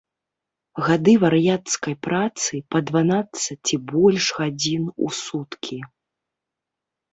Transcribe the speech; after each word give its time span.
Гады 0.85 1.13
вар'яцкай 1.23 1.95
працы 2.07 2.61
па 2.73 2.81
дванаццаць 2.91 3.67
і 3.79 3.81
больш 3.93 4.25
гадзін 4.41 4.83
у 5.07 5.13
суткі. 5.23 5.77